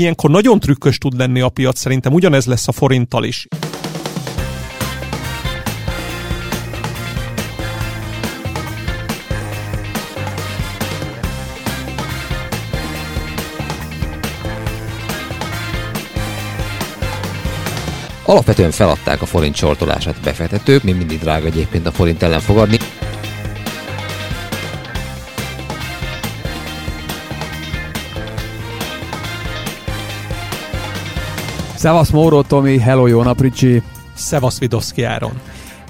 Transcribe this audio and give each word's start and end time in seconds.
Ilyenkor 0.00 0.30
nagyon 0.30 0.60
trükkös 0.60 0.98
tud 0.98 1.16
lenni 1.16 1.40
a 1.40 1.48
piac, 1.48 1.78
szerintem 1.78 2.12
ugyanez 2.12 2.46
lesz 2.46 2.68
a 2.68 2.72
forinttal 2.72 3.24
is. 3.24 3.46
Alapvetően 18.24 18.70
feladták 18.70 19.22
a 19.22 19.26
forint 19.26 19.54
sortolását 19.54 20.20
befektetők, 20.20 20.82
még 20.82 20.96
mindig 20.96 21.18
drága 21.18 21.46
egyébként 21.46 21.86
a 21.86 21.92
forint 21.92 22.22
ellen 22.22 22.40
fogadni. 22.40 22.76
Szevasz 31.82 32.10
Móró 32.10 32.42
Tomi, 32.42 32.78
hello, 32.78 33.06
jó 33.06 33.22
nap 33.22 33.40
Ricsi! 33.40 33.82
Szevasz 34.14 34.58
Vidovszki 34.58 35.02
Áron! 35.02 35.40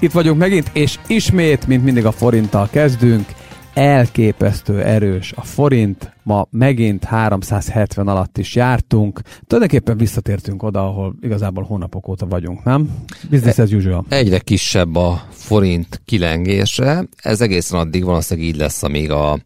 Itt 0.01 0.13
vagyunk 0.13 0.39
megint, 0.39 0.71
és 0.73 0.99
ismét, 1.07 1.67
mint 1.67 1.85
mindig 1.85 2.07
a 2.07 2.13
forinttal 2.13 2.69
kezdünk. 2.71 3.27
Elképesztő 3.75 4.83
erős 4.83 5.33
a 5.37 5.43
forint, 5.45 6.17
ma 6.23 6.47
megint 6.51 7.05
370 7.05 8.09
alatt 8.09 8.39
is 8.39 8.55
jártunk. 8.55 9.21
Tulajdonképpen 9.47 9.97
visszatértünk 9.97 10.63
oda, 10.63 10.87
ahol 10.87 11.15
igazából 11.21 11.65
hónapok 11.65 12.09
óta 12.09 12.27
vagyunk, 12.27 12.65
nem? 12.65 12.89
Business 13.31 13.59
as 13.59 13.71
usual. 13.71 14.05
Egyre 14.09 14.39
kisebb 14.39 14.97
a 14.97 15.23
forint 15.31 16.03
kilengése. 16.05 17.05
Ez 17.17 17.41
egészen 17.41 17.79
addig 17.79 18.05
valószínűleg 18.05 18.49
így 18.49 18.57
lesz, 18.57 18.83
amíg, 18.83 19.11
a, 19.11 19.39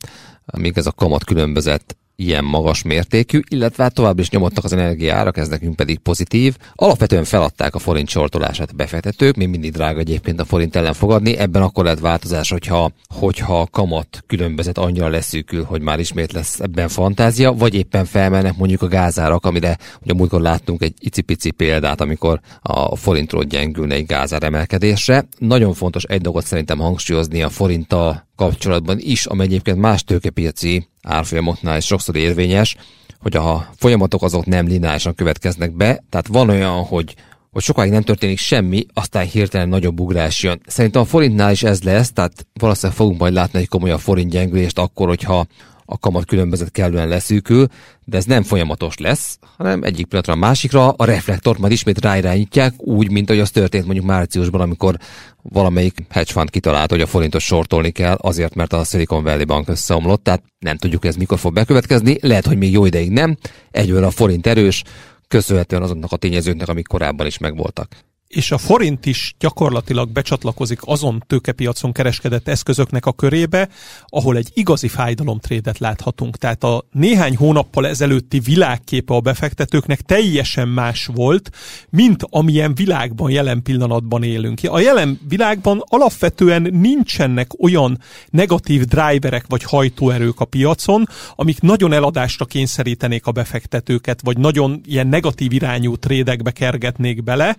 amíg 0.47 0.73
ez 0.77 0.87
a 0.87 0.93
kamat 0.93 1.25
különbözet 1.25 1.97
ilyen 2.17 2.45
magas 2.45 2.83
mértékű, 2.83 3.41
illetve 3.49 3.83
hát 3.83 3.95
tovább 3.95 4.19
is 4.19 4.31
nyomottak 4.31 4.65
az 4.65 4.73
energiárak, 4.73 5.37
ez 5.37 5.49
nekünk 5.49 5.77
pedig 5.77 5.99
pozitív. 5.99 6.57
Alapvetően 6.75 7.25
feladták 7.25 7.75
a 7.75 7.79
forint 7.79 8.09
sortolását 8.09 8.71
a 8.71 8.77
befektetők, 8.77 9.37
még 9.37 9.49
mindig 9.49 9.73
drága 9.73 9.99
egyébként 9.99 10.41
a 10.41 10.45
forint 10.45 10.77
ellen 10.77 10.93
fogadni, 10.93 11.37
ebben 11.37 11.63
akkor 11.63 11.85
lehet 11.85 12.01
változás, 12.01 12.51
hogyha, 12.51 12.93
hogyha 13.15 13.61
a 13.61 13.67
kamat 13.67 14.25
különbözet 14.27 14.79
annyira 14.79 15.09
leszűkül, 15.09 15.65
hogy 15.65 15.81
már 15.81 15.99
ismét 15.99 16.33
lesz 16.33 16.61
ebben 16.61 16.89
fantázia, 16.89 17.53
vagy 17.53 17.75
éppen 17.75 18.05
felmennek 18.05 18.57
mondjuk 18.57 18.83
a 18.83 18.89
gázárak, 18.89 19.47
amire 19.47 19.79
ugye 20.03 20.15
múltkor 20.15 20.41
láttunk 20.41 20.83
egy 20.83 20.95
icipici 20.99 21.51
példát, 21.51 22.01
amikor 22.01 22.41
a 22.63 22.97
forintról 22.97 23.45
gyengülne 23.45 23.95
egy 23.95 24.07
gázár 24.07 24.43
emelkedésre. 24.43 25.25
Nagyon 25.39 25.75
fontos 25.75 26.05
egy 26.05 26.21
dolgot 26.21 26.45
szerintem 26.45 26.79
hangsúlyozni 26.79 27.43
a 27.43 27.49
forinttal 27.49 28.26
kapcsolatban 28.37 28.99
is, 29.01 29.27
amely 29.27 29.47
egyébként 29.47 29.79
más 29.79 30.05
tőkepiaci 30.05 30.89
árfolyamoknál 31.03 31.77
is 31.77 31.85
sokszor 31.85 32.17
érvényes, 32.17 32.77
hogy 33.21 33.37
a 33.37 33.69
folyamatok 33.77 34.23
azok 34.23 34.47
nem 34.47 34.67
lineárisan 34.67 35.15
következnek 35.15 35.73
be, 35.77 36.05
tehát 36.11 36.27
van 36.27 36.49
olyan, 36.49 36.85
hogy 36.85 37.15
hogy 37.57 37.65
sokáig 37.65 37.91
nem 37.91 38.03
történik 38.03 38.39
semmi, 38.39 38.87
aztán 38.95 39.27
hirtelen 39.27 39.69
nagyobb 39.69 40.01
ugrás 40.01 40.43
jön. 40.43 40.61
Szerintem 40.67 41.03
a 41.03 41.05
forintnál 41.05 41.53
is 41.53 41.63
ez 41.63 41.83
lesz, 41.83 42.13
tehát 42.13 42.47
valószínűleg 42.61 42.97
fogunk 42.97 43.19
majd 43.19 43.33
látni 43.33 43.59
egy 43.59 43.69
komolyabb 43.69 44.01
forint 44.01 44.31
gyengülést 44.31 44.79
akkor, 44.79 45.09
hogyha 45.09 45.47
a 45.87 45.99
kamat 45.99 46.25
különbözet 46.25 46.71
kellően 46.71 47.09
leszűkül, 47.09 47.67
de 48.05 48.17
ez 48.17 48.25
nem 48.25 48.43
folyamatos 48.43 48.97
lesz, 48.99 49.39
hanem 49.57 49.83
egyik 49.83 50.07
pillanatra 50.07 50.33
a 50.33 50.37
másikra 50.37 50.89
a 50.89 51.05
reflektort 51.05 51.59
majd 51.59 51.73
ismét 51.73 52.01
ráirányítják, 52.01 52.75
úgy, 52.77 53.11
mint 53.11 53.31
ahogy 53.31 53.43
az 53.43 53.51
történt 53.51 53.85
mondjuk 53.85 54.07
márciusban, 54.07 54.61
amikor 54.61 54.97
valamelyik 55.43 56.07
hedge 56.11 56.33
fund 56.33 56.51
kitalálta, 56.51 56.95
hogy 56.95 57.03
a 57.03 57.07
forintos 57.07 57.45
sortolni 57.45 57.91
kell, 57.91 58.17
azért, 58.21 58.55
mert 58.55 58.73
a 58.73 58.85
Silicon 58.85 59.23
Valley 59.23 59.45
Bank 59.45 59.69
összeomlott, 59.69 60.23
tehát 60.23 60.43
nem 60.59 60.77
tudjuk, 60.77 61.05
ez 61.05 61.17
mikor 61.17 61.39
fog 61.39 61.53
bekövetkezni, 61.53 62.17
lehet, 62.21 62.47
hogy 62.47 62.59
még 62.59 62.73
jó 62.73 62.85
ideig 62.85 63.11
nem, 63.11 63.37
egyőre 63.71 64.07
a 64.07 64.11
forint 64.11 64.47
erős, 64.47 64.83
köszönhetően 65.29 65.83
azoknak 65.83 66.13
a 66.13 66.17
tényezőknek, 66.17 66.69
amik 66.69 66.87
korábban 66.87 67.27
is 67.27 67.39
megvoltak 67.39 68.06
és 68.29 68.51
a 68.51 68.59
forint 68.59 69.07
is 69.07 69.35
gyakorlatilag 69.39 70.09
becsatlakozik 70.09 70.81
azon 70.85 71.25
tőkepiacon 71.27 71.93
kereskedett 71.93 72.49
eszközöknek 72.49 73.07
a 73.07 73.13
körébe, 73.13 73.69
ahol 74.07 74.37
egy 74.37 74.51
igazi 74.55 74.89
fájdalomtrédet 74.89 75.79
láthatunk. 75.79 76.37
Tehát 76.37 76.65
a 76.65 76.85
néhány 76.91 77.37
hónappal 77.37 77.87
ezelőtti 77.87 78.39
világképe 78.39 79.15
a 79.15 79.21
befektetőknek 79.21 80.01
teljesen 80.01 80.69
más 80.69 81.07
volt, 81.15 81.51
mint 81.91 82.23
amilyen 82.31 82.75
világban 82.75 83.31
jelen 83.31 83.63
pillanatban 83.63 84.23
élünk. 84.23 84.61
A 84.63 84.81
jelen 84.81 85.21
világban 85.29 85.83
alapvetően 85.87 86.63
nincsenek 86.63 87.63
olyan 87.63 87.99
negatív 88.31 88.85
driverek 88.85 89.45
vagy 89.49 89.63
hajtóerők 89.63 90.41
a 90.41 90.45
piacon, 90.45 91.09
amik 91.35 91.61
nagyon 91.61 91.93
eladásra 91.93 92.45
kényszerítenék 92.45 93.27
a 93.27 93.33
befektetőket, 93.33 94.21
vagy 94.23 94.39
nagyon 94.39 94.81
ilyen 94.85 95.07
negatív 95.07 95.53
irányú 95.53 95.97
trédekbe 95.97 96.51
kergetnék 96.51 97.23
bele, 97.23 97.57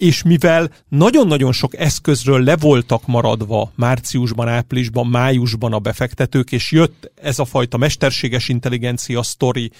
és 0.00 0.22
mivel 0.22 0.70
nagyon-nagyon 0.88 1.52
sok 1.52 1.76
eszközről 1.76 2.42
le 2.42 2.56
voltak 2.56 3.06
maradva 3.06 3.72
márciusban, 3.74 4.48
áprilisban, 4.48 5.06
májusban 5.06 5.72
a 5.72 5.78
befektetők, 5.78 6.52
és 6.52 6.70
jött 6.70 7.10
ez 7.22 7.38
a 7.38 7.44
fajta 7.44 7.76
mesterséges 7.76 8.48
intelligencia 8.48 9.22
sztori 9.22 9.70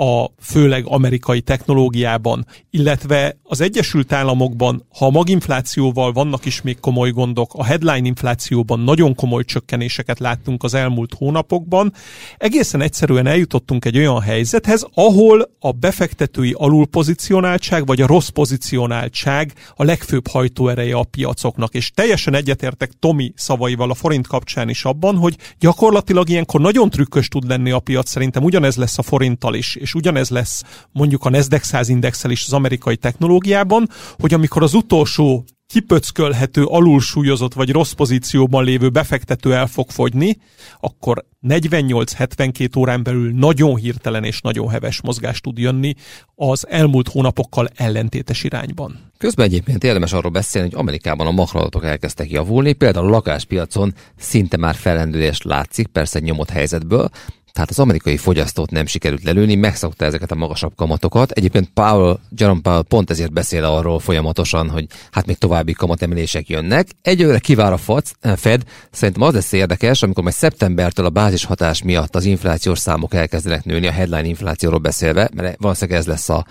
a 0.00 0.26
főleg 0.40 0.86
amerikai 0.86 1.40
technológiában, 1.40 2.46
illetve 2.70 3.36
az 3.42 3.60
Egyesült 3.60 4.12
Államokban, 4.12 4.86
ha 4.98 5.06
a 5.06 5.10
maginflációval 5.10 6.12
vannak 6.12 6.44
is 6.44 6.62
még 6.62 6.80
komoly 6.80 7.10
gondok, 7.10 7.54
a 7.54 7.64
headline 7.64 8.06
inflációban 8.06 8.80
nagyon 8.80 9.14
komoly 9.14 9.44
csökkenéseket 9.44 10.18
láttunk 10.18 10.62
az 10.62 10.74
elmúlt 10.74 11.14
hónapokban, 11.14 11.92
egészen 12.36 12.80
egyszerűen 12.80 13.26
eljutottunk 13.26 13.84
egy 13.84 13.96
olyan 13.96 14.20
helyzethez, 14.20 14.86
ahol 14.94 15.50
a 15.58 15.72
befektetői 15.72 16.54
alulpozicionáltság 16.56 17.86
vagy 17.86 18.00
a 18.00 18.06
rossz 18.06 18.28
pozicionáltság 18.28 19.52
a 19.74 19.84
legfőbb 19.84 20.26
hajtóereje 20.28 20.96
a 20.96 21.04
piacoknak, 21.04 21.74
és 21.74 21.90
teljesen 21.90 22.34
egyetértek 22.34 22.90
Tomi 22.98 23.32
szavaival 23.36 23.90
a 23.90 23.94
forint 23.94 24.26
kapcsán 24.26 24.68
is 24.68 24.84
abban, 24.84 25.16
hogy 25.16 25.36
gyakorlatilag 25.58 26.28
ilyenkor 26.28 26.60
nagyon 26.60 26.90
trükkös 26.90 27.28
tud 27.28 27.48
lenni 27.48 27.70
a 27.70 27.78
piac, 27.78 28.10
szerintem 28.10 28.42
ugyanez 28.44 28.76
lesz 28.76 28.98
a 28.98 29.02
forinttal 29.02 29.54
is, 29.54 29.74
és 29.74 29.94
ugyanez 29.94 30.30
lesz 30.30 30.62
mondjuk 30.92 31.24
a 31.24 31.30
Nasdaq 31.30 31.64
100 31.64 31.88
indexel 31.88 32.30
is 32.30 32.44
az 32.46 32.52
amerikai 32.52 32.96
technológiában, 32.96 33.88
hogy 34.18 34.34
amikor 34.34 34.62
az 34.62 34.74
utolsó 34.74 35.44
kipöckölhető, 35.68 36.64
alulsúlyozott 36.64 37.54
vagy 37.54 37.70
rossz 37.70 37.92
pozícióban 37.92 38.64
lévő 38.64 38.88
befektető 38.88 39.54
el 39.54 39.66
fog 39.66 39.90
fogyni, 39.90 40.36
akkor 40.80 41.24
48-72 41.48 42.78
órán 42.78 43.02
belül 43.02 43.32
nagyon 43.32 43.76
hirtelen 43.76 44.24
és 44.24 44.40
nagyon 44.40 44.68
heves 44.68 45.00
mozgás 45.00 45.40
tud 45.40 45.58
jönni 45.58 45.94
az 46.34 46.68
elmúlt 46.68 47.08
hónapokkal 47.08 47.68
ellentétes 47.74 48.44
irányban. 48.44 49.12
Közben 49.18 49.46
egyébként 49.46 49.84
érdemes 49.84 50.12
arról 50.12 50.30
beszélni, 50.30 50.68
hogy 50.70 50.78
Amerikában 50.78 51.26
a 51.26 51.30
makroadatok 51.30 51.84
elkezdtek 51.84 52.30
javulni, 52.30 52.72
például 52.72 53.06
a 53.06 53.10
lakáspiacon 53.10 53.94
szinte 54.16 54.56
már 54.56 54.74
fellendülés 54.74 55.42
látszik, 55.42 55.86
persze 55.86 56.18
nyomott 56.18 56.50
helyzetből, 56.50 57.10
tehát 57.52 57.70
az 57.70 57.78
amerikai 57.78 58.16
fogyasztót 58.16 58.70
nem 58.70 58.86
sikerült 58.86 59.22
lelőni, 59.22 59.54
megszokta 59.54 60.04
ezeket 60.04 60.30
a 60.30 60.34
magasabb 60.34 60.72
kamatokat. 60.76 61.30
Egyébként 61.30 61.70
Powell, 61.74 62.18
Jerome 62.36 62.60
Powell 62.60 62.82
pont 62.82 63.10
ezért 63.10 63.32
beszél 63.32 63.64
arról 63.64 63.98
folyamatosan, 63.98 64.70
hogy 64.70 64.86
hát 65.10 65.26
még 65.26 65.36
további 65.36 65.72
kamatemelések 65.72 66.48
jönnek. 66.48 66.88
Egyőre 67.02 67.38
kivár 67.38 67.72
a 67.72 67.78
eh, 68.20 68.36
Fed, 68.36 68.62
szerintem 68.90 69.22
az 69.22 69.34
lesz 69.34 69.52
érdekes, 69.52 70.02
amikor 70.02 70.22
majd 70.22 70.34
szeptembertől 70.34 71.06
a 71.06 71.10
bázis 71.10 71.44
hatás 71.44 71.82
miatt 71.82 72.16
az 72.16 72.24
inflációs 72.24 72.78
számok 72.78 73.14
elkezdenek 73.14 73.64
nőni, 73.64 73.86
a 73.86 73.92
headline 73.92 74.26
inflációról 74.26 74.78
beszélve, 74.78 75.30
mert 75.34 75.56
valószínűleg 75.60 76.00
ez 76.00 76.06
lesz 76.06 76.28
a, 76.28 76.46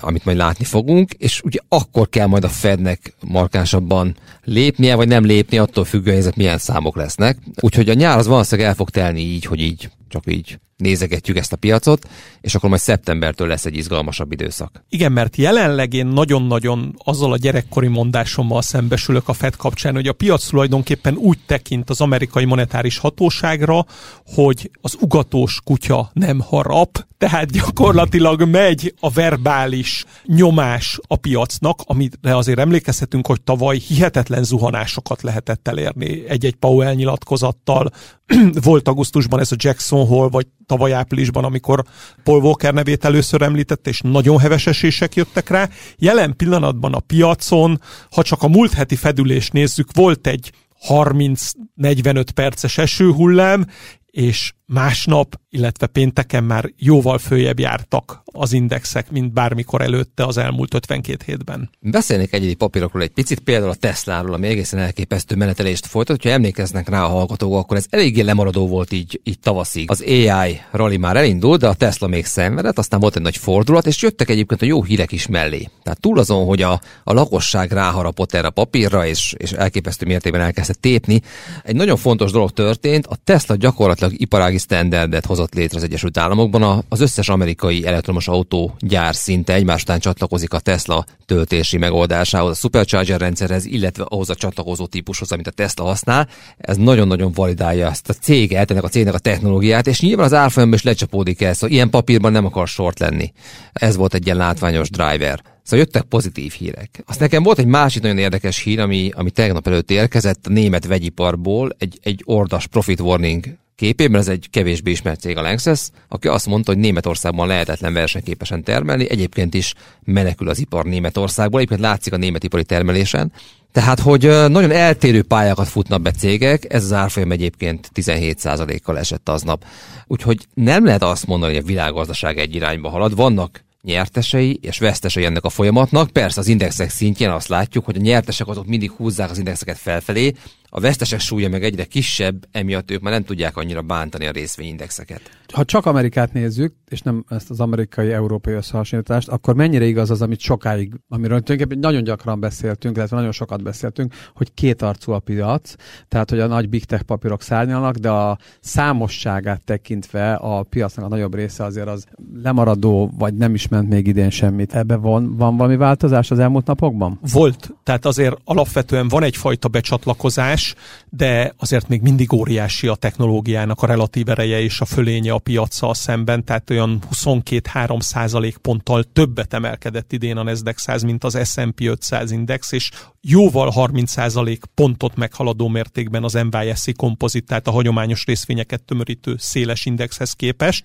amit 0.00 0.24
majd 0.24 0.36
látni 0.36 0.64
fogunk, 0.64 1.12
és 1.12 1.40
ugye 1.44 1.58
akkor 1.68 2.08
kell 2.08 2.26
majd 2.26 2.44
a 2.44 2.48
Fednek 2.48 3.14
markánsabban 3.20 4.16
lépnie, 4.44 4.94
vagy 4.94 5.08
nem 5.08 5.24
lépnie, 5.24 5.62
attól 5.62 5.84
függően, 5.84 6.16
ezek 6.16 6.36
milyen 6.36 6.58
számok 6.58 6.96
lesznek. 6.96 7.38
Úgyhogy 7.60 7.88
a 7.88 7.94
nyár 7.94 8.18
az 8.18 8.26
valószínűleg 8.26 8.70
el 8.70 8.76
fog 8.76 8.90
telni 8.90 9.20
így, 9.20 9.44
hogy 9.44 9.60
így 9.60 9.90
csak 10.08 10.26
így 10.26 10.60
nézegetjük 10.76 11.36
ezt 11.36 11.52
a 11.52 11.56
piacot, 11.56 12.08
és 12.40 12.54
akkor 12.54 12.68
majd 12.68 12.80
szeptembertől 12.80 13.48
lesz 13.48 13.64
egy 13.64 13.76
izgalmasabb 13.76 14.32
időszak. 14.32 14.84
Igen, 14.88 15.12
mert 15.12 15.36
jelenleg 15.36 15.92
én 15.92 16.06
nagyon-nagyon 16.06 16.94
azzal 17.04 17.32
a 17.32 17.36
gyerekkori 17.36 17.86
mondásommal 17.86 18.62
szembesülök 18.62 19.28
a 19.28 19.32
Fed 19.32 19.56
kapcsán, 19.56 19.94
hogy 19.94 20.06
a 20.06 20.12
piac 20.12 20.46
tulajdonképpen 20.46 21.16
úgy 21.16 21.38
tekint 21.46 21.90
az 21.90 22.00
amerikai 22.00 22.44
monetáris 22.44 22.98
hatóságra, 22.98 23.86
hogy 24.26 24.70
az 24.80 24.96
ugatós 25.00 25.60
kutya 25.64 26.10
nem 26.12 26.40
harap, 26.40 27.06
tehát 27.18 27.50
gyakorlatilag 27.50 28.42
megy 28.48 28.94
a 29.00 29.10
verbális 29.10 30.04
nyomás 30.24 31.00
a 31.06 31.16
piacnak, 31.16 31.80
amire 31.84 32.36
azért 32.36 32.58
emlékezhetünk, 32.58 33.26
hogy 33.26 33.42
tavaly 33.42 33.78
hihetetlen 33.78 34.44
zuhanásokat 34.44 35.22
lehetett 35.22 35.68
elérni 35.68 36.28
egy-egy 36.28 36.54
Powell 36.54 36.94
nyilatkozattal. 36.94 37.90
Volt 38.62 38.88
augusztusban 38.88 39.40
ez 39.40 39.52
a 39.52 39.56
Jackson 39.58 40.06
Hole, 40.06 40.28
vagy 40.28 40.46
tavaly 40.66 40.92
áprilisban, 40.92 41.44
amikor 41.44 41.84
Paul 42.22 42.42
Walker 42.42 42.74
nevét 42.74 43.04
először 43.04 43.42
említett, 43.42 43.86
és 43.86 44.00
nagyon 44.00 44.38
heves 44.38 44.66
esések 44.66 45.14
jöttek 45.14 45.48
rá. 45.48 45.68
Jelen 45.96 46.36
pillanatban 46.36 46.94
a 46.94 47.00
piacon, 47.00 47.80
ha 48.10 48.22
csak 48.22 48.42
a 48.42 48.48
múlt 48.48 48.72
heti 48.72 48.96
fedülést 48.96 49.52
nézzük, 49.52 49.88
volt 49.92 50.26
egy 50.26 50.52
30-45 50.88 52.26
perces 52.34 52.78
esőhullám, 52.78 53.66
és 54.06 54.52
másnap, 54.66 55.40
illetve 55.50 55.86
pénteken 55.86 56.44
már 56.44 56.72
jóval 56.76 57.18
följebb 57.18 57.58
jártak 57.58 58.22
az 58.24 58.52
indexek, 58.52 59.10
mint 59.10 59.32
bármikor 59.32 59.80
előtte 59.80 60.24
az 60.24 60.36
elmúlt 60.36 60.74
52 60.74 61.24
hétben. 61.26 61.70
Beszélnék 61.80 62.32
egyedi 62.32 62.54
papírokról 62.54 63.02
egy 63.02 63.10
picit, 63.10 63.40
például 63.40 63.70
a 63.70 63.74
Tesláról, 63.74 64.34
ami 64.34 64.46
egészen 64.46 64.80
elképesztő 64.80 65.36
menetelést 65.36 65.86
folytat. 65.86 66.22
Ha 66.22 66.28
emlékeznek 66.28 66.88
rá 66.88 67.02
a 67.02 67.08
hallgatók, 67.08 67.54
akkor 67.54 67.76
ez 67.76 67.86
eléggé 67.90 68.20
lemaradó 68.20 68.68
volt 68.68 68.92
így, 68.92 69.20
így 69.24 69.38
tavaszig. 69.38 69.90
Az 69.90 70.04
AI 70.06 70.60
rally 70.70 70.96
már 70.96 71.16
elindult, 71.16 71.60
de 71.60 71.68
a 71.68 71.74
Tesla 71.74 72.06
még 72.06 72.24
szenvedett, 72.24 72.78
aztán 72.78 73.00
volt 73.00 73.16
egy 73.16 73.22
nagy 73.22 73.36
fordulat, 73.36 73.86
és 73.86 74.02
jöttek 74.02 74.30
egyébként 74.30 74.62
a 74.62 74.66
jó 74.66 74.82
hírek 74.82 75.12
is 75.12 75.26
mellé. 75.26 75.68
Tehát 75.82 76.00
túl 76.00 76.18
azon, 76.18 76.46
hogy 76.46 76.62
a, 76.62 76.80
a 77.04 77.12
lakosság 77.12 77.72
ráharapott 77.72 78.34
erre 78.34 78.46
a 78.46 78.50
papírra, 78.50 79.06
és, 79.06 79.34
és 79.38 79.52
elképesztő 79.52 80.06
mértékben 80.06 80.40
elkezdte 80.40 80.74
tépni, 80.80 81.22
egy 81.64 81.76
nagyon 81.76 81.96
fontos 81.96 82.30
dolog 82.32 82.50
történt, 82.50 83.06
a 83.06 83.16
Tesla 83.24 83.56
gyakorlatilag 83.56 84.20
iparági 84.56 84.58
standardet 84.58 85.26
hozott 85.26 85.54
létre 85.54 85.76
az 85.76 85.82
Egyesült 85.82 86.18
Államokban. 86.18 86.84
Az 86.88 87.00
összes 87.00 87.28
amerikai 87.28 87.86
elektromos 87.86 88.28
autó 88.28 88.74
gyár 88.78 89.14
szinte 89.14 89.52
egymás 89.52 89.82
után 89.82 89.98
csatlakozik 89.98 90.52
a 90.52 90.58
Tesla 90.58 91.04
töltési 91.26 91.78
megoldásához, 91.78 92.50
a 92.50 92.54
Supercharger 92.54 93.20
rendszerhez, 93.20 93.64
illetve 93.64 94.04
ahhoz 94.08 94.30
a 94.30 94.34
csatlakozó 94.34 94.86
típushoz, 94.86 95.32
amit 95.32 95.46
a 95.46 95.50
Tesla 95.50 95.84
használ. 95.84 96.28
Ez 96.56 96.76
nagyon-nagyon 96.76 97.32
validálja 97.32 97.90
ezt 97.90 98.08
a 98.08 98.12
céget, 98.12 98.70
ennek 98.70 98.84
a 98.84 98.88
cégnek 98.88 99.14
a 99.14 99.18
technológiát, 99.18 99.86
és 99.86 100.00
nyilván 100.00 100.26
az 100.26 100.34
árfolyamban 100.34 100.78
is 100.78 100.84
lecsapódik 100.84 101.40
ez, 101.40 101.56
szóval 101.56 101.74
ilyen 101.74 101.90
papírban 101.90 102.32
nem 102.32 102.44
akar 102.44 102.68
sort 102.68 102.98
lenni. 102.98 103.32
Ez 103.72 103.96
volt 103.96 104.14
egy 104.14 104.24
ilyen 104.24 104.36
látványos 104.36 104.90
driver. 104.90 105.42
Szóval 105.62 105.84
jöttek 105.84 106.02
pozitív 106.02 106.52
hírek. 106.52 107.02
Azt 107.06 107.20
nekem 107.20 107.42
volt 107.42 107.58
egy 107.58 107.66
másik 107.66 108.02
nagyon 108.02 108.18
érdekes 108.18 108.62
hír, 108.62 108.80
ami, 108.80 109.10
ami 109.14 109.30
tegnap 109.30 109.66
előtt 109.66 109.90
érkezett 109.90 110.46
a 110.46 110.50
német 110.50 110.86
vegyiparból, 110.86 111.70
egy, 111.78 111.98
egy 112.02 112.22
ordas 112.24 112.66
profit 112.66 113.00
warning 113.00 113.44
képében, 113.76 114.20
ez 114.20 114.28
egy 114.28 114.48
kevésbé 114.50 114.90
ismert 114.90 115.20
cég 115.20 115.36
a 115.36 115.42
Lanxess, 115.42 115.88
aki 116.08 116.28
azt 116.28 116.46
mondta, 116.46 116.72
hogy 116.72 116.80
Németországban 116.80 117.46
lehetetlen 117.46 117.92
versenyképesen 117.92 118.62
termelni, 118.62 119.10
egyébként 119.10 119.54
is 119.54 119.74
menekül 120.04 120.48
az 120.48 120.58
ipar 120.58 120.84
Németországból, 120.84 121.58
egyébként 121.58 121.80
látszik 121.88 122.12
a 122.12 122.16
német 122.16 122.44
ipari 122.44 122.64
termelésen, 122.64 123.32
tehát, 123.76 124.00
hogy 124.00 124.22
nagyon 124.48 124.70
eltérő 124.70 125.22
pályákat 125.22 125.68
futnak 125.68 126.02
be 126.02 126.10
cégek, 126.10 126.72
ez 126.72 126.84
az 126.84 126.92
árfolyam 126.92 127.32
egyébként 127.32 127.90
17%-kal 127.94 128.98
esett 128.98 129.28
aznap. 129.28 129.64
Úgyhogy 130.06 130.46
nem 130.54 130.84
lehet 130.84 131.02
azt 131.02 131.26
mondani, 131.26 131.54
hogy 131.54 131.62
a 131.62 131.66
világgazdaság 131.66 132.38
egy 132.38 132.54
irányba 132.54 132.88
halad. 132.88 133.16
Vannak 133.16 133.64
nyertesei 133.82 134.58
és 134.62 134.78
vesztesei 134.78 135.24
ennek 135.24 135.44
a 135.44 135.48
folyamatnak. 135.48 136.10
Persze 136.10 136.40
az 136.40 136.48
indexek 136.48 136.90
szintjén 136.90 137.30
azt 137.30 137.48
látjuk, 137.48 137.84
hogy 137.84 137.96
a 137.96 138.00
nyertesek 138.00 138.48
azok 138.48 138.66
mindig 138.66 138.90
húzzák 138.90 139.30
az 139.30 139.38
indexeket 139.38 139.78
felfelé, 139.78 140.32
a 140.76 140.80
vesztesek 140.80 141.20
súlya 141.20 141.48
meg 141.48 141.64
egyre 141.64 141.84
kisebb, 141.84 142.46
emiatt 142.50 142.90
ők 142.90 143.00
már 143.00 143.12
nem 143.12 143.24
tudják 143.24 143.56
annyira 143.56 143.82
bántani 143.82 144.26
a 144.26 144.30
részvényindexeket. 144.30 145.20
Ha 145.52 145.64
csak 145.64 145.86
Amerikát 145.86 146.32
nézzük, 146.32 146.74
és 146.88 147.00
nem 147.00 147.24
ezt 147.28 147.50
az 147.50 147.60
amerikai-európai 147.60 148.54
összehasonlítást, 148.54 149.28
akkor 149.28 149.54
mennyire 149.54 149.84
igaz 149.84 150.10
az, 150.10 150.22
amit 150.22 150.40
sokáig, 150.40 150.94
amiről 151.08 151.40
tulajdonképpen 151.40 151.78
nagyon 151.78 152.04
gyakran 152.04 152.40
beszéltünk, 152.40 152.96
illetve 152.96 153.16
nagyon 153.16 153.32
sokat 153.32 153.62
beszéltünk, 153.62 154.14
hogy 154.34 154.54
két 154.54 154.82
arcú 154.82 155.12
a 155.12 155.18
piac, 155.18 155.74
tehát 156.08 156.30
hogy 156.30 156.40
a 156.40 156.46
nagy 156.46 156.68
big 156.68 156.84
tech 156.84 157.02
papírok 157.02 157.42
szárnyalnak, 157.42 157.96
de 157.96 158.10
a 158.10 158.38
számosságát 158.60 159.64
tekintve 159.64 160.34
a 160.34 160.62
piacnak 160.62 161.04
a 161.04 161.08
nagyobb 161.08 161.34
része 161.34 161.64
azért 161.64 161.88
az 161.88 162.04
lemaradó, 162.42 163.10
vagy 163.18 163.34
nem 163.34 163.54
is 163.54 163.68
ment 163.68 163.88
még 163.88 164.06
idén 164.06 164.30
semmit. 164.30 164.74
Ebben 164.74 165.00
van, 165.00 165.36
van 165.36 165.56
valami 165.56 165.76
változás 165.76 166.30
az 166.30 166.38
elmúlt 166.38 166.66
napokban? 166.66 167.18
Volt, 167.32 167.74
tehát 167.82 168.04
azért 168.06 168.36
alapvetően 168.44 169.08
van 169.08 169.22
egyfajta 169.22 169.68
becsatlakozás, 169.68 170.65
de 171.08 171.54
azért 171.56 171.88
még 171.88 172.00
mindig 172.00 172.32
óriási 172.32 172.86
a 172.86 172.94
technológiának 172.94 173.82
a 173.82 173.86
relatív 173.86 174.28
ereje 174.28 174.60
és 174.60 174.80
a 174.80 174.84
fölénye 174.84 175.32
a 175.32 175.38
piacsal 175.38 175.94
szemben, 175.94 176.44
tehát 176.44 176.70
olyan 176.70 177.02
22-3 177.12 178.00
százalék 178.00 178.56
ponttal 178.56 179.04
többet 179.12 179.54
emelkedett 179.54 180.12
idén 180.12 180.36
a 180.36 180.42
Nasdaq 180.42 180.78
100, 180.78 181.02
mint 181.02 181.24
az 181.24 181.38
S&P 181.44 181.80
500 181.80 182.30
index, 182.30 182.72
és 182.72 182.90
jóval 183.20 183.70
30 183.70 184.10
százalék 184.10 184.64
pontot 184.74 185.16
meghaladó 185.16 185.68
mértékben 185.68 186.24
az 186.24 186.38
NYSE 186.50 186.92
kompozit, 186.92 187.46
tehát 187.46 187.66
a 187.66 187.70
hagyományos 187.70 188.24
részvényeket 188.24 188.82
tömörítő 188.82 189.34
széles 189.38 189.84
indexhez 189.84 190.32
képest. 190.32 190.84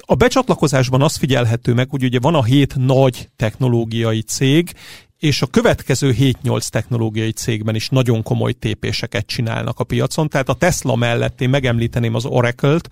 A 0.00 0.14
becsatlakozásban 0.14 1.02
az 1.02 1.16
figyelhető 1.16 1.74
meg, 1.74 1.90
hogy 1.90 2.04
ugye 2.04 2.18
van 2.18 2.34
a 2.34 2.44
hét 2.44 2.74
nagy 2.76 3.28
technológiai 3.36 4.22
cég, 4.22 4.72
és 5.18 5.42
a 5.42 5.46
következő 5.46 6.14
7-8 6.18 6.68
technológiai 6.68 7.32
cégben 7.32 7.74
is 7.74 7.88
nagyon 7.88 8.22
komoly 8.22 8.52
tépéseket 8.52 9.26
csinálnak 9.26 9.80
a 9.80 9.84
piacon. 9.84 10.28
Tehát 10.28 10.48
a 10.48 10.54
Tesla 10.54 10.96
mellett 10.96 11.40
én 11.40 11.48
megemlíteném 11.48 12.14
az 12.14 12.24
Oracle-t, 12.24 12.88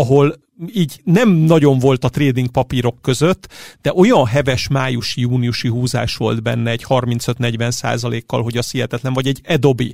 ahol 0.00 0.48
így 0.72 1.00
nem 1.04 1.28
nagyon 1.28 1.78
volt 1.78 2.04
a 2.04 2.08
trading 2.08 2.50
papírok 2.50 3.02
között, 3.02 3.52
de 3.82 3.92
olyan 3.94 4.26
heves 4.26 4.68
májusi-júniusi 4.68 5.68
húzás 5.68 6.16
volt 6.16 6.42
benne 6.42 6.70
egy 6.70 6.84
35-40 6.88 7.70
százalékkal, 7.70 8.42
hogy 8.42 8.56
az 8.56 8.70
hihetetlen, 8.70 9.12
vagy 9.12 9.26
egy 9.26 9.40
Adobe, 9.44 9.84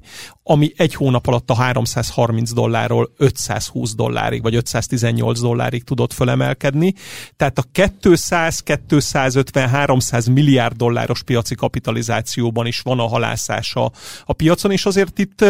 ami 0.43 0.73
egy 0.76 0.94
hónap 0.94 1.26
alatt 1.26 1.50
a 1.50 1.55
330 1.55 2.53
dollárról 2.53 3.12
520 3.17 3.94
dollárig, 3.94 4.43
vagy 4.43 4.55
518 4.55 5.41
dollárig 5.41 5.85
tudott 5.85 6.12
fölemelkedni. 6.12 6.94
Tehát 7.37 7.58
a 7.58 7.64
200, 8.00 8.62
250, 8.88 9.69
300 9.69 10.26
milliárd 10.26 10.76
dolláros 10.76 11.23
piaci 11.23 11.55
kapitalizációban 11.55 12.67
is 12.67 12.81
van 12.81 12.99
a 12.99 13.08
halászása 13.08 13.93
a 14.25 14.32
piacon, 14.32 14.70
és 14.70 14.87
azért 14.87 15.19
itt, 15.19 15.44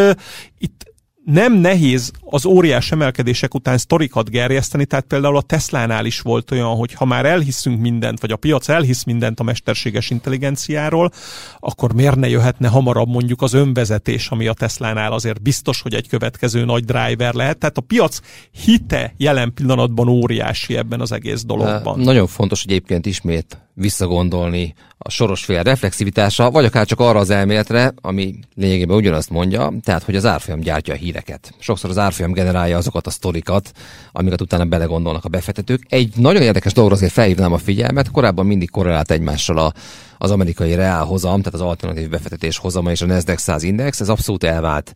itt 0.58 0.85
nem 1.26 1.52
nehéz 1.52 2.11
az 2.25 2.46
óriás 2.46 2.93
emelkedések 2.93 3.55
után 3.55 3.78
sztorikat 3.78 4.31
gerjeszteni, 4.31 4.84
tehát 4.84 5.05
például 5.05 5.37
a 5.37 5.43
Teslánál 5.43 6.05
is 6.05 6.20
volt 6.20 6.50
olyan, 6.50 6.76
hogy 6.76 6.93
ha 6.93 7.05
már 7.05 7.26
elhiszünk 7.26 7.81
mindent, 7.81 8.20
vagy 8.20 8.31
a 8.31 8.37
piac 8.37 8.69
elhisz 8.69 9.05
mindent 9.05 9.40
a 9.40 9.43
mesterséges 9.43 10.11
intelligenciáról, 10.11 11.11
akkor 11.58 11.93
miért 11.93 12.17
ne 12.17 12.28
jöhetne 12.28 12.69
hamarabb 12.69 13.08
mondjuk 13.08 13.43
az 13.43 13.52
önvezetés, 13.52 14.28
ami 14.28 14.46
a 14.46 14.52
Teslánál 14.52 15.12
azért 15.12 15.43
biztos, 15.43 15.81
hogy 15.81 15.94
egy 15.94 16.08
következő 16.08 16.64
nagy 16.64 16.84
driver 16.84 17.34
lehet. 17.34 17.58
Tehát 17.58 17.79
a 17.79 17.81
piac 17.81 18.20
hite 18.64 19.14
jelen 19.17 19.52
pillanatban 19.55 20.08
óriási 20.08 20.76
ebben 20.76 21.00
az 21.00 21.12
egész 21.12 21.44
dologban. 21.44 22.00
Nagyon 22.00 22.26
fontos 22.26 22.64
egyébként 22.64 23.06
ismét 23.06 23.65
visszagondolni 23.76 24.75
a 24.99 25.11
sorosfél 25.11 25.62
reflexivitása, 25.62 26.50
vagy 26.50 26.64
akár 26.64 26.87
csak 26.87 27.00
arra 27.00 27.19
az 27.19 27.31
elméletre, 27.31 27.94
ami 28.00 28.34
lényegében 28.55 28.96
ugyanazt 28.96 29.31
mondja, 29.31 29.73
tehát 29.82 30.02
hogy 30.02 30.17
az 30.17 30.26
árfolyam 30.26 30.61
gyártja 30.61 30.94
a 30.94 30.96
híreket. 30.96 31.55
Sokszor 31.58 31.90
az 31.90 31.99
árfolyam 31.99 32.32
generálja 32.32 32.76
azokat 32.76 33.06
a 33.06 33.11
sztorikat, 33.11 33.73
amiket 34.12 34.40
utána 34.40 34.64
belegondolnak 34.64 35.25
a 35.25 35.28
befektetők. 35.28 35.87
Egy 35.88 36.12
nagyon 36.17 36.43
érdekes 36.43 36.73
dologra 36.73 36.96
azért 36.96 37.12
felhívnám 37.12 37.52
a 37.52 37.58
figyelmet, 37.58 38.11
korábban 38.11 38.46
mindig 38.46 38.70
korrelált 38.70 39.11
egymással 39.11 39.58
a, 39.58 39.73
az 40.18 40.30
amerikai 40.30 40.74
reál 40.74 41.05
hozam, 41.05 41.43
tehát 41.43 41.60
az 41.60 41.67
alternatív 41.67 42.08
befektetés 42.08 42.58
hozama 42.58 42.91
és 42.91 43.02
a 43.02 43.06
Nasdaq 43.06 43.38
100 43.41 43.62
index, 43.62 44.00
ez 44.00 44.08
abszolút 44.08 44.44
elvált 44.44 44.93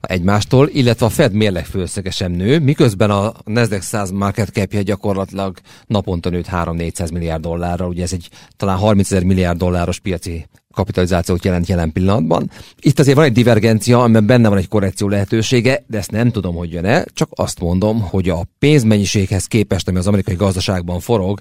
egymástól, 0.00 0.68
illetve 0.68 1.06
a 1.06 1.08
Fed 1.08 1.32
mérleg 1.32 1.66
főszege 1.66 2.10
sem 2.10 2.32
nő, 2.32 2.58
miközben 2.58 3.10
a 3.10 3.32
Nasdaq 3.44 3.82
100 3.82 4.10
market 4.10 4.48
capje 4.48 4.82
gyakorlatilag 4.82 5.58
naponta 5.86 6.30
nőtt 6.30 6.48
3-400 6.52 7.12
milliárd 7.12 7.42
dollárra, 7.42 7.86
ugye 7.86 8.02
ez 8.02 8.12
egy 8.12 8.28
talán 8.56 8.76
30 8.76 9.10
ezer 9.10 9.24
milliárd 9.24 9.58
dolláros 9.58 9.98
piaci 9.98 10.46
kapitalizációt 10.74 11.44
jelent 11.44 11.66
jelen 11.66 11.92
pillanatban. 11.92 12.50
Itt 12.80 12.98
azért 12.98 13.16
van 13.16 13.24
egy 13.24 13.32
divergencia, 13.32 14.02
amiben 14.02 14.26
benne 14.26 14.48
van 14.48 14.58
egy 14.58 14.68
korrekció 14.68 15.08
lehetősége, 15.08 15.84
de 15.86 15.98
ezt 15.98 16.10
nem 16.10 16.30
tudom, 16.30 16.54
hogy 16.54 16.72
jön-e, 16.72 17.04
csak 17.12 17.28
azt 17.34 17.60
mondom, 17.60 18.00
hogy 18.00 18.28
a 18.28 18.46
pénzmennyiséghez 18.58 19.46
képest, 19.46 19.88
ami 19.88 19.98
az 19.98 20.06
amerikai 20.06 20.34
gazdaságban 20.34 21.00
forog, 21.00 21.40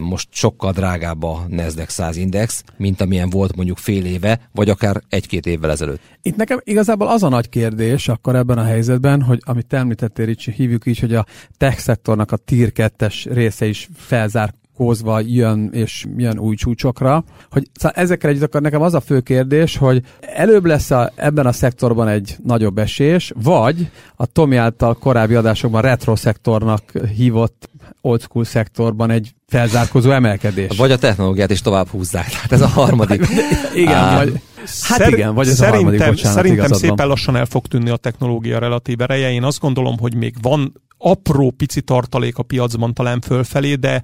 most 0.00 0.28
sokkal 0.30 0.72
drágább 0.72 1.22
a 1.22 1.44
Nasdaq 1.48 1.90
100 1.90 2.16
index, 2.16 2.62
mint 2.76 3.00
amilyen 3.00 3.30
volt 3.30 3.56
mondjuk 3.56 3.78
fél 3.78 4.04
éve, 4.04 4.40
vagy 4.52 4.68
akár 4.70 5.02
egy-két 5.08 5.46
évvel 5.46 5.70
ezelőtt. 5.70 6.00
Itt 6.22 6.36
nekem 6.36 6.60
igazából 6.64 7.08
az 7.08 7.22
a 7.22 7.28
nagy 7.28 7.48
kérdés 7.48 8.08
akkor 8.08 8.36
ebben 8.36 8.58
a 8.58 8.64
helyzetben, 8.64 9.22
hogy 9.22 9.40
amit 9.44 9.66
te 9.66 9.76
említettél, 9.76 10.26
Ricsi, 10.26 10.52
hívjuk 10.52 10.86
így, 10.86 10.98
hogy 10.98 11.14
a 11.14 11.26
tech 11.56 11.78
szektornak 11.78 12.32
a 12.32 12.36
tier 12.36 12.72
2 12.72 13.06
része 13.24 13.66
is 13.66 13.88
felzár 13.96 14.54
kózva 14.80 15.20
jön 15.24 15.68
és 15.72 16.06
jön 16.16 16.38
új 16.38 16.54
csúcsokra. 16.54 17.24
Hogy, 17.50 17.68
szóval 17.72 18.02
ezekkel 18.02 18.30
együtt 18.30 18.42
akkor 18.42 18.60
nekem 18.60 18.82
az 18.82 18.94
a 18.94 19.00
fő 19.00 19.20
kérdés, 19.20 19.76
hogy 19.76 20.02
előbb 20.20 20.64
lesz 20.64 20.90
a, 20.90 21.12
ebben 21.14 21.46
a 21.46 21.52
szektorban 21.52 22.08
egy 22.08 22.36
nagyobb 22.44 22.78
esés, 22.78 23.32
vagy 23.42 23.90
a 24.16 24.26
Tomi 24.26 24.56
által 24.56 24.94
korábbi 24.94 25.34
adásokban 25.34 25.82
retro 25.82 26.16
szektornak 26.16 26.82
hívott 27.16 27.68
old 28.00 28.20
school 28.20 28.44
szektorban 28.44 29.10
egy 29.10 29.34
felzárkozó 29.46 30.10
emelkedés. 30.10 30.76
Vagy 30.76 30.92
a 30.92 30.98
technológiát 30.98 31.50
is 31.50 31.60
tovább 31.60 31.88
húzzák. 31.88 32.28
Tehát 32.28 32.52
ez 32.52 32.60
a 32.60 32.68
harmadik. 32.68 33.26
igen, 33.74 33.94
Á, 33.94 34.16
vagy, 34.16 34.32
hát 34.62 34.98
Szer- 34.98 35.12
igen, 35.12 35.34
vagy 35.34 35.48
ez 35.48 35.54
szerintem, 35.54 35.80
a 35.80 35.82
harmadik, 35.82 36.06
bocsánat, 36.06 36.36
Szerintem 36.36 36.72
szépen 36.72 37.06
lassan 37.06 37.36
el 37.36 37.46
fog 37.46 37.66
tűnni 37.66 37.90
a 37.90 37.96
technológia 37.96 38.58
relatív 38.58 39.00
ereje. 39.00 39.30
Én 39.30 39.42
azt 39.42 39.60
gondolom, 39.60 39.98
hogy 39.98 40.14
még 40.14 40.34
van 40.42 40.72
apró 41.02 41.50
pici 41.50 41.80
tartalék 41.80 42.38
a 42.38 42.42
piacban 42.42 42.94
talán 42.94 43.20
fölfelé, 43.20 43.74
de 43.74 44.02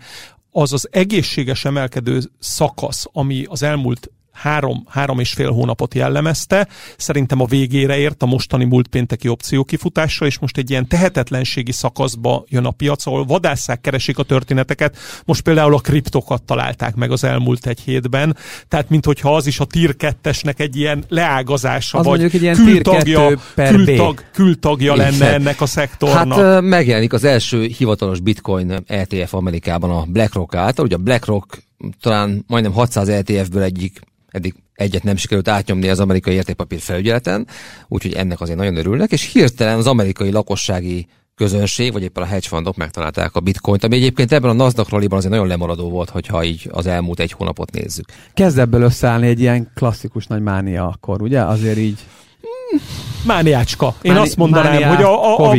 az 0.58 0.72
az 0.72 0.88
egészséges 0.90 1.64
emelkedő 1.64 2.20
szakasz, 2.38 3.06
ami 3.12 3.44
az 3.48 3.62
elmúlt 3.62 4.10
három, 4.36 4.84
három 4.88 5.18
és 5.18 5.32
fél 5.32 5.50
hónapot 5.50 5.94
jellemezte. 5.94 6.68
Szerintem 6.96 7.40
a 7.40 7.46
végére 7.46 7.98
ért 7.98 8.22
a 8.22 8.26
mostani 8.26 8.64
múlt 8.64 8.88
pénteki 8.88 9.28
opció 9.28 9.64
kifutásra, 9.64 10.26
és 10.26 10.38
most 10.38 10.56
egy 10.56 10.70
ilyen 10.70 10.88
tehetetlenségi 10.88 11.72
szakaszba 11.72 12.44
jön 12.48 12.64
a 12.64 12.70
piac, 12.70 13.06
ahol 13.06 13.24
vadásszák 13.24 13.80
keresik 13.80 14.18
a 14.18 14.22
történeteket. 14.22 14.96
Most 15.24 15.42
például 15.42 15.74
a 15.74 15.78
kriptokat 15.78 16.42
találták 16.42 16.94
meg 16.94 17.10
az 17.10 17.24
elmúlt 17.24 17.66
egy 17.66 17.80
hétben, 17.80 18.36
tehát 18.68 18.88
minthogyha 18.88 19.34
az 19.34 19.46
is 19.46 19.60
a 19.60 19.64
tier 19.64 19.94
2-esnek 19.98 20.60
egy 20.60 20.76
ilyen 20.76 21.04
leágazása, 21.08 21.98
az 21.98 22.04
vagy 22.04 22.22
egy 22.22 22.42
ilyen 22.42 22.54
kültagja, 22.54 23.38
kültag, 23.54 24.24
kültagja 24.32 24.94
lenne 24.94 25.32
ennek 25.32 25.60
a 25.60 25.66
szektornak. 25.66 26.38
Hát 26.38 26.60
megjelenik 26.62 27.12
az 27.12 27.24
első 27.24 27.66
hivatalos 27.76 28.20
bitcoin 28.20 28.84
ETF 28.86 29.34
Amerikában 29.34 29.90
a 29.90 30.04
BlackRock 30.04 30.54
által. 30.54 30.84
Ugye 30.84 30.94
a 30.94 30.98
BlackRock 30.98 31.62
talán 32.00 32.44
majdnem 32.46 32.72
600 32.72 33.08
ETF-ből 33.08 33.62
egyik 33.62 34.00
eddig 34.30 34.54
egyet 34.74 35.02
nem 35.02 35.16
sikerült 35.16 35.48
átnyomni 35.48 35.88
az 35.88 36.00
amerikai 36.00 36.34
értékpapír 36.34 36.80
felügyeleten, 36.80 37.46
úgyhogy 37.88 38.12
ennek 38.12 38.40
azért 38.40 38.58
nagyon 38.58 38.76
örülnek, 38.76 39.12
és 39.12 39.32
hirtelen 39.32 39.78
az 39.78 39.86
amerikai 39.86 40.30
lakossági 40.30 41.06
közönség, 41.34 41.92
vagy 41.92 42.02
éppen 42.02 42.22
a 42.22 42.26
hedge 42.26 42.48
fundok 42.48 42.76
megtalálták 42.76 43.34
a 43.34 43.40
bitcoint, 43.40 43.84
ami 43.84 43.96
egyébként 43.96 44.32
ebben 44.32 44.50
a 44.50 44.52
Nasdaq 44.52 44.90
rallyban 44.90 45.18
azért 45.18 45.32
nagyon 45.32 45.48
lemaradó 45.48 45.88
volt, 45.90 46.10
hogyha 46.10 46.44
így 46.44 46.68
az 46.72 46.86
elmúlt 46.86 47.20
egy 47.20 47.32
hónapot 47.32 47.72
nézzük. 47.72 48.06
Kezd 48.34 48.58
ebből 48.58 48.82
összeállni 48.82 49.26
egy 49.26 49.40
ilyen 49.40 49.70
klasszikus 49.74 50.26
nagy 50.26 50.42
mánia 50.42 50.86
akkor, 50.86 51.22
ugye? 51.22 51.40
Azért 51.40 51.76
így... 51.76 51.98
Mániácska. 53.26 53.94
Én 54.02 54.12
Máni- 54.12 54.26
azt 54.26 54.36
mondanám, 54.36 54.82
hogy 54.82 55.02
a, 55.02 55.38
a, 55.38 55.50
a, 55.50 55.56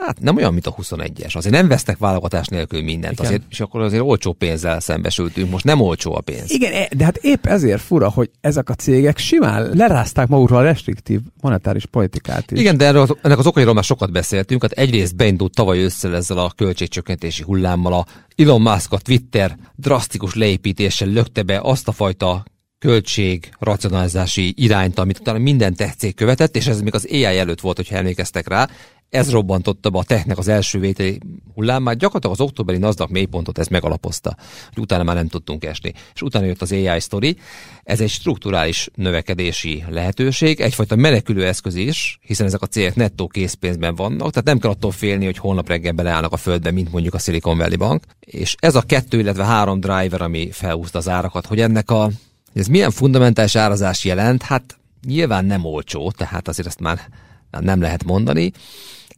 Hát 0.00 0.20
nem 0.20 0.36
olyan, 0.36 0.52
mint 0.52 0.66
a 0.66 0.74
21-es. 0.74 1.36
Azért 1.36 1.54
nem 1.54 1.68
vesztek 1.68 1.98
válogatás 1.98 2.46
nélkül 2.46 2.82
mindent. 2.82 3.20
Azért, 3.20 3.42
és 3.48 3.60
akkor 3.60 3.80
azért 3.80 4.02
olcsó 4.02 4.32
pénzzel 4.32 4.80
szembesültünk. 4.80 5.50
Most 5.50 5.64
nem 5.64 5.80
olcsó 5.80 6.14
a 6.14 6.20
pénz. 6.20 6.50
Igen, 6.50 6.72
e, 6.72 6.88
de 6.96 7.04
hát 7.04 7.16
épp 7.16 7.46
ezért 7.46 7.80
fura, 7.80 8.10
hogy 8.10 8.30
ezek 8.40 8.68
a 8.68 8.74
cégek 8.74 9.18
simán 9.18 9.70
lerázták 9.74 10.28
magukról 10.28 10.58
a 10.58 10.62
restriktív 10.62 11.20
monetáris 11.40 11.86
politikát 11.86 12.50
is. 12.50 12.60
Igen, 12.60 12.76
de 12.76 12.84
erről, 12.84 13.18
ennek 13.22 13.38
az 13.38 13.46
okairól 13.46 13.74
már 13.74 13.84
sokat 13.84 14.12
beszéltünk. 14.12 14.62
Hát 14.62 14.72
egyrészt 14.72 15.16
beindult 15.16 15.54
tavaly 15.54 15.82
össze 15.82 16.08
ezzel 16.08 16.38
a 16.38 16.52
költségcsökkentési 16.56 17.42
hullámmal 17.42 17.92
a 17.92 18.06
Elon 18.36 18.60
Musk 18.60 18.92
a 18.92 18.98
Twitter 18.98 19.56
drasztikus 19.76 20.34
leépítéssel 20.34 21.08
lökte 21.08 21.42
be 21.42 21.60
azt 21.62 21.88
a 21.88 21.92
fajta 21.92 22.44
költség 22.78 23.50
racionalizási 23.58 24.52
irányt, 24.56 24.98
amit 24.98 25.18
utána 25.18 25.38
minden 25.38 25.74
tech 25.74 25.96
cég 25.96 26.14
követett, 26.14 26.56
és 26.56 26.66
ez 26.66 26.80
még 26.80 26.94
az 26.94 27.06
AI 27.10 27.24
előtt 27.24 27.60
volt, 27.60 27.76
hogyha 27.76 27.96
emlékeztek 27.96 28.48
rá 28.48 28.68
ez 29.10 29.30
robbantotta 29.30 29.90
be 29.90 29.98
a 29.98 30.02
technek 30.02 30.38
az 30.38 30.48
első 30.48 30.78
vételi 30.78 31.18
hullámát, 31.54 31.98
gyakorlatilag 31.98 32.36
az 32.40 32.46
októberi 32.46 32.78
NASDAQ 32.78 33.12
mélypontot 33.12 33.58
ez 33.58 33.66
megalapozta, 33.66 34.36
hogy 34.74 34.82
utána 34.82 35.02
már 35.02 35.14
nem 35.14 35.28
tudtunk 35.28 35.64
esni. 35.64 35.92
És 36.14 36.22
utána 36.22 36.46
jött 36.46 36.62
az 36.62 36.72
AI 36.72 37.00
story, 37.00 37.36
ez 37.82 38.00
egy 38.00 38.08
strukturális 38.08 38.88
növekedési 38.94 39.84
lehetőség, 39.88 40.60
egyfajta 40.60 40.96
menekülő 40.96 41.46
eszköz 41.46 41.74
is, 41.74 42.18
hiszen 42.22 42.46
ezek 42.46 42.62
a 42.62 42.66
cégek 42.66 42.94
nettó 42.94 43.26
készpénzben 43.26 43.94
vannak, 43.94 44.30
tehát 44.30 44.44
nem 44.44 44.58
kell 44.58 44.70
attól 44.70 44.90
félni, 44.90 45.24
hogy 45.24 45.38
holnap 45.38 45.68
reggel 45.68 45.92
beleállnak 45.92 46.32
a 46.32 46.36
földbe, 46.36 46.70
mint 46.70 46.92
mondjuk 46.92 47.14
a 47.14 47.18
Silicon 47.18 47.58
Valley 47.58 47.76
Bank. 47.76 48.04
És 48.20 48.54
ez 48.58 48.74
a 48.74 48.82
kettő, 48.82 49.18
illetve 49.18 49.44
három 49.44 49.80
driver, 49.80 50.22
ami 50.22 50.50
felhúzta 50.50 50.98
az 50.98 51.08
árakat, 51.08 51.46
hogy 51.46 51.60
ennek 51.60 51.90
a 51.90 52.10
ez 52.54 52.66
milyen 52.66 52.90
fundamentális 52.90 53.56
árazás 53.56 54.04
jelent, 54.04 54.42
hát 54.42 54.78
nyilván 55.06 55.44
nem 55.44 55.64
olcsó, 55.64 56.10
tehát 56.10 56.48
azért 56.48 56.68
ezt 56.68 56.80
már 56.80 57.08
nem 57.50 57.80
lehet 57.80 58.04
mondani, 58.04 58.52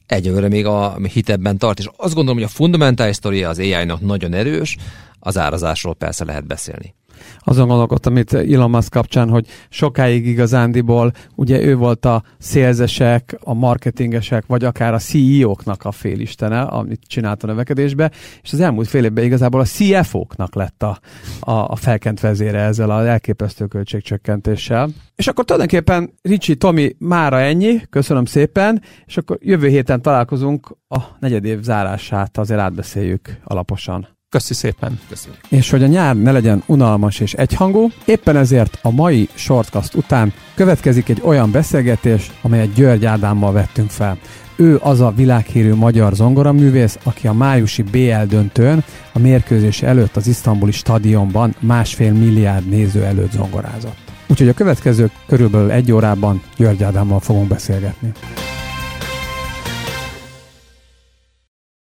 egyelőre 0.07 0.49
még 0.49 0.67
a 0.67 0.99
hitebben 1.13 1.59
tart, 1.59 1.79
és 1.79 1.89
azt 1.97 2.15
gondolom, 2.15 2.39
hogy 2.39 2.49
a 2.49 2.55
fundamentális 2.55 3.17
sztoria 3.17 3.49
az 3.49 3.59
AI-nak 3.59 4.01
nagyon 4.01 4.35
erős, 4.35 4.77
az 5.19 5.39
árazásról 5.39 5.95
persze 5.95 6.25
lehet 6.25 6.47
beszélni 6.47 6.95
azon 7.39 7.69
gondolkodtam 7.69 8.17
itt 8.17 8.33
Elon 8.33 8.71
Musk 8.71 8.91
kapcsán, 8.91 9.29
hogy 9.29 9.47
sokáig 9.69 10.27
igazándiból 10.27 11.13
ugye 11.35 11.63
ő 11.63 11.77
volt 11.77 12.05
a 12.05 12.23
szélzesek, 12.39 13.39
a 13.41 13.55
marketingesek, 13.55 14.47
vagy 14.47 14.65
akár 14.65 14.95
a 14.95 14.99
CEO-knak 14.99 15.85
a 15.85 15.93
félistene, 15.93 16.61
amit 16.61 17.01
csinált 17.07 17.43
a 17.43 17.47
növekedésbe, 17.47 18.11
és 18.43 18.53
az 18.53 18.61
elmúlt 18.61 18.89
fél 18.89 19.05
évben 19.05 19.25
igazából 19.25 19.61
a 19.61 19.65
CFO-knak 19.65 20.55
lett 20.55 20.83
a, 20.83 20.99
a, 21.41 21.53
a 21.53 21.77
felkent 21.77 22.21
vezére 22.21 22.59
ezzel 22.59 22.91
az 22.91 23.07
elképesztő 23.07 23.67
költségcsökkentéssel. 23.67 24.89
És 25.17 25.27
akkor 25.27 25.45
tulajdonképpen 25.45 26.13
Ricsi, 26.23 26.57
Tomi, 26.57 26.97
mára 26.99 27.41
ennyi, 27.41 27.81
köszönöm 27.91 28.25
szépen, 28.25 28.83
és 29.07 29.17
akkor 29.17 29.39
jövő 29.41 29.69
héten 29.69 30.03
találkozunk 30.03 30.77
a 30.89 30.99
negyedév 31.19 31.61
zárását, 31.61 32.39
azért 32.39 32.61
átbeszéljük 32.61 33.39
alaposan. 33.45 34.20
Köszi 34.31 34.55
szépen. 34.55 35.01
Köszönjük. 35.09 35.41
És 35.49 35.71
hogy 35.71 35.83
a 35.83 35.87
nyár 35.87 36.17
ne 36.17 36.33
legyen 36.33 36.63
unalmas 36.67 37.21
és 37.21 37.33
egyhangú, 37.33 37.91
éppen 38.05 38.37
ezért 38.37 38.79
a 38.83 38.91
mai 38.91 39.29
shortcast 39.35 39.95
után 39.95 40.33
következik 40.55 41.09
egy 41.09 41.21
olyan 41.25 41.51
beszélgetés, 41.51 42.31
amelyet 42.43 42.73
György 42.73 43.05
Ádámmal 43.05 43.53
vettünk 43.53 43.91
fel. 43.91 44.19
Ő 44.57 44.79
az 44.83 45.01
a 45.01 45.13
világhírű 45.17 45.75
magyar 45.75 46.13
zongoraművész, 46.13 46.99
aki 47.03 47.27
a 47.27 47.33
májusi 47.33 47.83
BL 47.83 48.23
döntőn 48.29 48.85
a 49.13 49.19
mérkőzés 49.19 49.83
előtt 49.83 50.17
az 50.17 50.27
isztambuli 50.27 50.73
stadionban 50.73 51.55
másfél 51.61 52.13
milliárd 52.13 52.69
néző 52.69 53.05
előtt 53.05 53.33
zongorázott. 53.33 53.99
Úgyhogy 54.27 54.49
a 54.49 54.55
következő 54.55 55.11
körülbelül 55.27 55.71
egy 55.71 55.93
órában 55.93 56.43
György 56.57 56.83
Ádámmal 56.83 57.21
fogunk 57.21 57.49
beszélgetni. 57.49 58.13